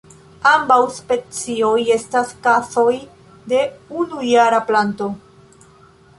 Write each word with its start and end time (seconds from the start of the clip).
Ambaŭ 0.51 0.77
specioj 0.95 1.73
estas 1.97 2.31
kazoj 2.47 2.95
de 3.53 3.61
unujara 4.01 4.65
planto. 4.73 5.13